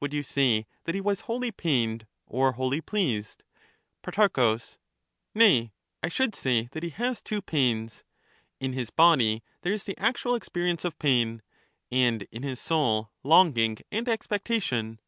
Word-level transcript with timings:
Would 0.00 0.12
you 0.12 0.24
say 0.24 0.66
that 0.86 0.96
he 0.96 1.00
was 1.00 1.20
wholly 1.30 1.52
pained 1.52 2.08
or 2.26 2.50
wholly 2.54 2.80
pleased? 2.80 3.44
Pro. 4.02 4.56
Nay, 5.36 5.72
I 6.02 6.08
should 6.08 6.34
say 6.34 6.68
that 6.72 6.82
he 6.82 6.88
has 6.90 7.22
two 7.22 7.40
pains; 7.40 8.02
in 8.58 8.72
his 8.72 8.90
body 8.90 9.44
there 9.62 9.72
is 9.72 9.84
the 9.84 9.96
actual 9.96 10.34
experience 10.34 10.84
of 10.84 10.98
pain, 10.98 11.42
and 11.92 12.22
in 12.32 12.42
his 12.42 12.58
soul 12.58 13.12
longing 13.22 13.78
and 13.92 14.08
expectation. 14.08 14.98